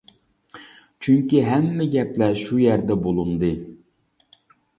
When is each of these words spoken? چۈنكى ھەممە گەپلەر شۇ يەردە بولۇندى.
چۈنكى 1.07 1.43
ھەممە 1.47 1.87
گەپلەر 1.97 2.41
شۇ 2.45 2.59
يەردە 2.65 2.99
بولۇندى. 3.05 3.53